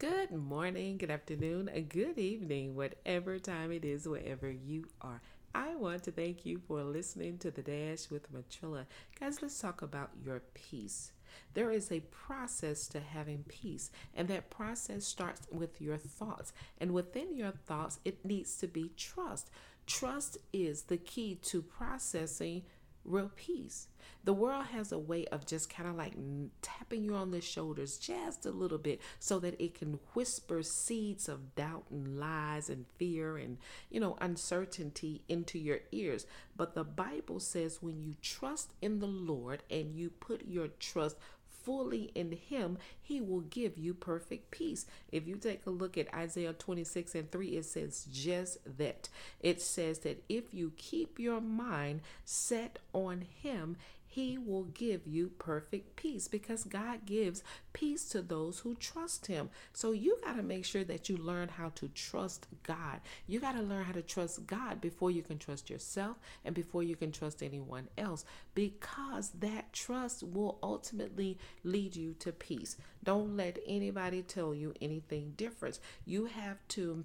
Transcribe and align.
Good 0.00 0.32
morning, 0.32 0.96
good 0.96 1.10
afternoon, 1.10 1.68
a 1.74 1.82
good 1.82 2.16
evening, 2.16 2.74
whatever 2.74 3.38
time 3.38 3.70
it 3.70 3.84
is, 3.84 4.08
wherever 4.08 4.50
you 4.50 4.86
are. 5.02 5.20
I 5.54 5.74
want 5.74 6.04
to 6.04 6.10
thank 6.10 6.46
you 6.46 6.58
for 6.66 6.82
listening 6.82 7.36
to 7.40 7.50
the 7.50 7.60
Dash 7.60 8.08
with 8.08 8.32
Matrilla. 8.32 8.86
Guys, 9.20 9.42
let's 9.42 9.60
talk 9.60 9.82
about 9.82 10.08
your 10.24 10.40
peace. 10.54 11.12
There 11.52 11.70
is 11.70 11.92
a 11.92 12.00
process 12.00 12.88
to 12.88 13.00
having 13.00 13.44
peace, 13.46 13.90
and 14.14 14.26
that 14.28 14.48
process 14.48 15.04
starts 15.04 15.46
with 15.52 15.82
your 15.82 15.98
thoughts. 15.98 16.54
And 16.78 16.94
within 16.94 17.36
your 17.36 17.52
thoughts, 17.52 18.00
it 18.02 18.24
needs 18.24 18.56
to 18.56 18.68
be 18.68 18.92
trust. 18.96 19.50
Trust 19.86 20.38
is 20.50 20.84
the 20.84 20.96
key 20.96 21.34
to 21.42 21.60
processing 21.60 22.62
real 23.04 23.30
peace. 23.34 23.88
The 24.24 24.32
world 24.34 24.66
has 24.66 24.92
a 24.92 24.98
way 24.98 25.24
of 25.26 25.46
just 25.46 25.70
kind 25.70 25.88
of 25.88 25.96
like 25.96 26.14
tapping 26.60 27.04
you 27.04 27.14
on 27.14 27.30
the 27.30 27.40
shoulders 27.40 27.96
just 27.96 28.44
a 28.44 28.50
little 28.50 28.78
bit 28.78 29.00
so 29.18 29.38
that 29.38 29.60
it 29.60 29.74
can 29.74 29.98
whisper 30.14 30.62
seeds 30.62 31.28
of 31.28 31.54
doubt 31.54 31.84
and 31.90 32.18
lies 32.18 32.68
and 32.68 32.84
fear 32.98 33.38
and, 33.38 33.56
you 33.90 33.98
know, 33.98 34.18
uncertainty 34.20 35.22
into 35.28 35.58
your 35.58 35.80
ears. 35.90 36.26
But 36.56 36.74
the 36.74 36.84
Bible 36.84 37.40
says 37.40 37.78
when 37.80 38.02
you 38.02 38.16
trust 38.20 38.74
in 38.82 38.98
the 38.98 39.06
Lord 39.06 39.62
and 39.70 39.94
you 39.94 40.10
put 40.10 40.46
your 40.46 40.68
trust 40.68 41.16
fully 41.62 42.10
in 42.14 42.32
Him, 42.32 42.78
He 43.00 43.20
will 43.20 43.40
give 43.40 43.78
you 43.78 43.94
perfect 43.94 44.50
peace. 44.50 44.86
If 45.12 45.26
you 45.26 45.36
take 45.36 45.66
a 45.66 45.70
look 45.70 45.96
at 45.98 46.12
Isaiah 46.14 46.52
26 46.52 47.14
and 47.14 47.30
3, 47.30 47.48
it 47.48 47.64
says 47.64 48.06
just 48.10 48.58
that. 48.78 49.08
It 49.40 49.60
says 49.60 50.00
that 50.00 50.22
if 50.28 50.52
you 50.54 50.72
keep 50.76 51.18
your 51.18 51.40
mind 51.40 52.00
set 52.24 52.78
on 52.92 53.26
Him, 53.42 53.76
he 54.12 54.36
will 54.36 54.64
give 54.64 55.06
you 55.06 55.30
perfect 55.38 55.94
peace 55.94 56.26
because 56.26 56.64
God 56.64 57.06
gives 57.06 57.44
peace 57.72 58.08
to 58.08 58.20
those 58.20 58.58
who 58.58 58.74
trust 58.74 59.26
Him. 59.26 59.50
So 59.72 59.92
you 59.92 60.18
got 60.24 60.34
to 60.34 60.42
make 60.42 60.64
sure 60.64 60.82
that 60.82 61.08
you 61.08 61.16
learn 61.16 61.48
how 61.48 61.68
to 61.76 61.86
trust 61.86 62.48
God. 62.64 63.02
You 63.28 63.38
got 63.38 63.52
to 63.52 63.62
learn 63.62 63.84
how 63.84 63.92
to 63.92 64.02
trust 64.02 64.48
God 64.48 64.80
before 64.80 65.12
you 65.12 65.22
can 65.22 65.38
trust 65.38 65.70
yourself 65.70 66.16
and 66.44 66.56
before 66.56 66.82
you 66.82 66.96
can 66.96 67.12
trust 67.12 67.40
anyone 67.40 67.86
else 67.96 68.24
because 68.52 69.30
that 69.38 69.72
trust 69.72 70.24
will 70.24 70.58
ultimately 70.60 71.38
lead 71.62 71.94
you 71.94 72.14
to 72.14 72.32
peace. 72.32 72.76
Don't 73.04 73.36
let 73.36 73.60
anybody 73.64 74.22
tell 74.22 74.56
you 74.56 74.74
anything 74.80 75.34
different. 75.36 75.78
You 76.04 76.24
have 76.24 76.58
to 76.70 77.04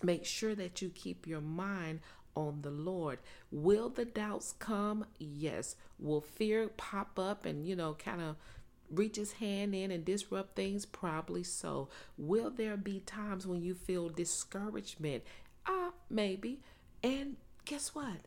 make 0.00 0.24
sure 0.24 0.54
that 0.54 0.80
you 0.80 0.90
keep 0.90 1.26
your 1.26 1.40
mind 1.40 2.00
on 2.34 2.62
the 2.62 2.70
Lord. 2.70 3.18
Will 3.50 3.88
the 3.88 4.04
doubts 4.04 4.54
come? 4.58 5.04
Yes. 5.18 5.76
Will 5.98 6.20
fear 6.20 6.68
pop 6.68 7.18
up 7.18 7.44
and, 7.44 7.66
you 7.66 7.76
know, 7.76 7.94
kind 7.94 8.20
of 8.20 8.36
reach 8.90 9.16
his 9.16 9.32
hand 9.32 9.74
in 9.74 9.90
and 9.90 10.04
disrupt 10.04 10.56
things? 10.56 10.86
Probably 10.86 11.42
so. 11.42 11.88
Will 12.16 12.50
there 12.50 12.76
be 12.76 13.00
times 13.00 13.46
when 13.46 13.62
you 13.62 13.74
feel 13.74 14.08
discouragement? 14.08 15.24
Ah, 15.66 15.88
uh, 15.88 15.90
maybe. 16.08 16.60
And 17.02 17.36
guess 17.64 17.94
what? 17.94 18.26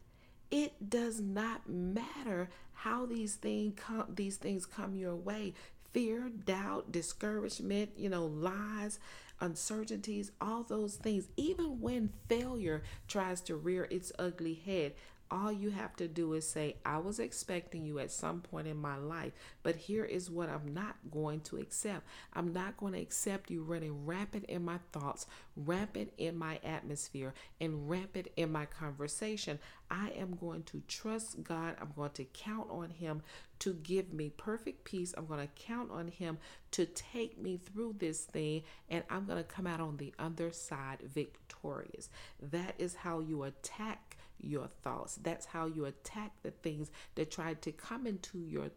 It 0.51 0.89
does 0.89 1.19
not 1.19 1.67
matter 1.67 2.49
how 2.73 3.05
these 3.05 3.35
things 3.35 3.73
come 3.77 4.05
these 4.13 4.35
things 4.35 4.65
come 4.65 4.95
your 4.95 5.15
way 5.15 5.53
fear, 5.93 6.29
doubt, 6.29 6.91
discouragement, 6.91 7.91
you 7.95 8.09
know, 8.09 8.25
lies, 8.25 8.99
uncertainties, 9.39 10.31
all 10.41 10.63
those 10.63 10.95
things, 10.95 11.27
even 11.37 11.79
when 11.79 12.11
failure 12.27 12.83
tries 13.07 13.41
to 13.41 13.55
rear 13.55 13.87
its 13.89 14.11
ugly 14.17 14.55
head, 14.55 14.93
all 15.33 15.51
you 15.51 15.71
have 15.71 15.95
to 15.95 16.07
do 16.07 16.33
is 16.33 16.47
say, 16.47 16.75
I 16.85 16.99
was 16.99 17.17
expecting 17.17 17.83
you 17.83 17.97
at 17.97 18.11
some 18.11 18.39
point 18.39 18.67
in 18.67 18.77
my 18.77 18.97
life, 18.97 19.33
but 19.63 19.75
here 19.75 20.05
is 20.05 20.29
what 20.29 20.47
I'm 20.47 20.75
not 20.75 20.95
going 21.09 21.41
to 21.41 21.57
accept. 21.57 22.05
I'm 22.33 22.53
not 22.53 22.77
going 22.77 22.93
to 22.93 23.01
accept 23.01 23.49
you 23.49 23.63
running 23.63 24.05
rampant 24.05 24.45
in 24.45 24.63
my 24.63 24.77
thoughts, 24.91 25.25
rampant 25.57 26.13
in 26.19 26.37
my 26.37 26.59
atmosphere, 26.63 27.33
and 27.59 27.89
rampant 27.89 28.27
in 28.37 28.51
my 28.51 28.67
conversation. 28.67 29.57
I 29.89 30.11
am 30.11 30.35
going 30.35 30.63
to 30.63 30.83
trust 30.87 31.43
God. 31.43 31.77
I'm 31.81 31.93
going 31.95 32.11
to 32.11 32.25
count 32.25 32.69
on 32.69 32.91
Him 32.91 33.23
to 33.59 33.73
give 33.73 34.13
me 34.13 34.29
perfect 34.29 34.83
peace. 34.83 35.15
I'm 35.17 35.25
going 35.25 35.39
to 35.39 35.63
count 35.63 35.89
on 35.89 36.09
Him 36.09 36.37
to 36.71 36.85
take 36.85 37.41
me 37.41 37.57
through 37.57 37.95
this 37.97 38.21
thing, 38.25 38.63
and 38.87 39.03
I'm 39.09 39.25
going 39.25 39.39
to 39.39 39.43
come 39.43 39.65
out 39.65 39.79
on 39.79 39.97
the 39.97 40.13
other 40.19 40.51
side 40.51 40.99
victorious. 41.03 42.09
That 42.39 42.75
is 42.77 42.93
how 42.93 43.19
you 43.19 43.43
attack 43.43 44.17
your 44.39 44.67
thoughts. 44.67 45.15
That's 45.21 45.45
how 45.45 45.65
you 45.67 45.85
attack 45.85 46.31
the 46.41 46.51
things 46.51 46.91
that 47.15 47.31
try 47.31 47.53
to 47.55 47.71
come 47.71 48.07
into 48.07 48.39
your 48.39 48.69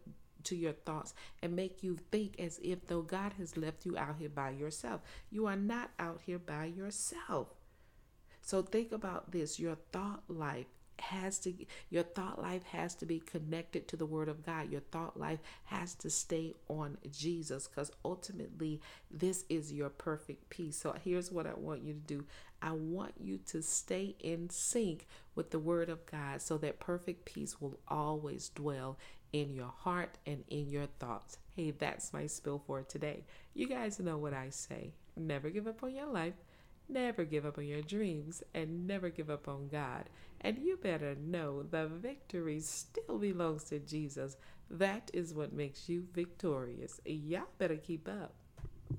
to 0.43 0.55
your 0.55 0.73
thoughts 0.73 1.13
and 1.41 1.55
make 1.55 1.83
you 1.83 1.97
think 2.11 2.39
as 2.39 2.59
if 2.63 2.87
though 2.87 3.01
God 3.01 3.33
has 3.37 3.57
left 3.57 3.85
you 3.85 3.97
out 3.97 4.15
here 4.19 4.29
by 4.29 4.51
yourself. 4.51 5.01
You 5.29 5.45
are 5.47 5.55
not 5.55 5.91
out 5.99 6.21
here 6.25 6.39
by 6.39 6.65
yourself. 6.65 7.47
So 8.41 8.61
think 8.61 8.93
about 8.93 9.31
this 9.31 9.59
your 9.59 9.75
thought 9.91 10.23
life 10.29 10.67
has 10.99 11.39
to 11.39 11.53
your 11.89 12.03
thought 12.03 12.41
life 12.41 12.63
has 12.63 12.95
to 12.95 13.05
be 13.05 13.19
connected 13.19 13.87
to 13.87 13.95
the 13.95 14.05
word 14.05 14.29
of 14.29 14.45
God. 14.45 14.71
Your 14.71 14.81
thought 14.81 15.19
life 15.19 15.39
has 15.65 15.95
to 15.95 16.09
stay 16.09 16.53
on 16.67 16.97
Jesus 17.11 17.67
cuz 17.67 17.91
ultimately 18.03 18.81
this 19.09 19.45
is 19.49 19.73
your 19.73 19.89
perfect 19.89 20.49
peace. 20.49 20.77
So 20.77 20.95
here's 21.03 21.31
what 21.31 21.47
I 21.47 21.53
want 21.53 21.83
you 21.83 21.93
to 21.93 21.99
do. 21.99 22.25
I 22.61 22.71
want 22.71 23.13
you 23.19 23.37
to 23.47 23.61
stay 23.61 24.15
in 24.19 24.49
sync 24.49 25.05
with 25.35 25.51
the 25.51 25.59
word 25.59 25.89
of 25.89 26.05
God 26.05 26.41
so 26.41 26.57
that 26.57 26.79
perfect 26.79 27.25
peace 27.25 27.61
will 27.61 27.79
always 27.87 28.49
dwell 28.49 28.97
in 29.31 29.53
your 29.53 29.73
heart 29.79 30.17
and 30.25 30.43
in 30.49 30.69
your 30.69 30.87
thoughts. 30.99 31.37
Hey, 31.55 31.71
that's 31.71 32.13
my 32.13 32.27
spill 32.27 32.61
for 32.65 32.81
today. 32.83 33.25
You 33.53 33.67
guys 33.67 33.99
know 33.99 34.17
what 34.17 34.33
I 34.33 34.49
say. 34.49 34.93
Never 35.15 35.49
give 35.49 35.67
up 35.67 35.83
on 35.83 35.95
your 35.95 36.07
life 36.07 36.33
Never 36.89 37.25
give 37.25 37.45
up 37.45 37.57
on 37.57 37.65
your 37.65 37.81
dreams 37.81 38.43
and 38.53 38.87
never 38.87 39.09
give 39.09 39.29
up 39.29 39.47
on 39.47 39.67
God. 39.67 40.09
And 40.41 40.57
you 40.59 40.77
better 40.77 41.15
know 41.15 41.63
the 41.63 41.87
victory 41.87 42.59
still 42.61 43.17
belongs 43.17 43.65
to 43.65 43.79
Jesus. 43.79 44.37
That 44.69 45.11
is 45.13 45.33
what 45.33 45.53
makes 45.53 45.89
you 45.89 46.07
victorious. 46.13 47.01
Y'all 47.05 47.47
better 47.57 47.75
keep 47.75 48.07
up. 48.07 48.33